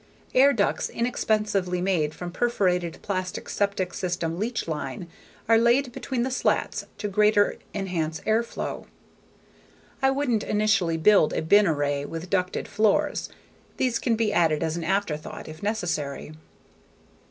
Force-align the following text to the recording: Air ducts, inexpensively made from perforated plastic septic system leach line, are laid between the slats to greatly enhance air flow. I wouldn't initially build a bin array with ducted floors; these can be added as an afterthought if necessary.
Air 0.33 0.51
ducts, 0.51 0.89
inexpensively 0.89 1.79
made 1.79 2.15
from 2.15 2.31
perforated 2.31 2.97
plastic 3.03 3.47
septic 3.47 3.93
system 3.93 4.39
leach 4.39 4.67
line, 4.67 5.07
are 5.47 5.59
laid 5.59 5.91
between 5.91 6.23
the 6.23 6.31
slats 6.31 6.87
to 6.97 7.07
greatly 7.07 7.59
enhance 7.75 8.19
air 8.25 8.41
flow. 8.41 8.87
I 10.01 10.09
wouldn't 10.09 10.41
initially 10.43 10.97
build 10.97 11.33
a 11.33 11.43
bin 11.43 11.67
array 11.67 12.03
with 12.05 12.31
ducted 12.31 12.67
floors; 12.67 13.29
these 13.77 13.99
can 13.99 14.15
be 14.15 14.33
added 14.33 14.63
as 14.63 14.75
an 14.75 14.83
afterthought 14.83 15.47
if 15.47 15.61
necessary. 15.61 16.31